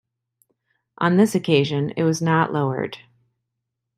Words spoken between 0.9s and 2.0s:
On this occasion